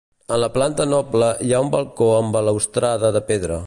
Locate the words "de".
3.19-3.27